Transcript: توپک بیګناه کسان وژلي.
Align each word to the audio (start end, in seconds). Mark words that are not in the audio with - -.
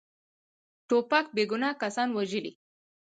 توپک 0.87 1.25
بیګناه 1.35 1.79
کسان 1.81 2.09
وژلي. 2.13 2.51